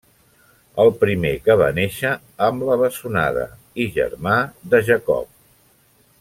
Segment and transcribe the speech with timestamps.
[0.83, 2.13] El primer que va néixer
[2.47, 3.45] amb la bessonada
[3.85, 4.39] i germà
[4.73, 5.31] de Jacob.